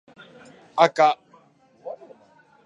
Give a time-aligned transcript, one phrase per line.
[0.75, 1.19] あか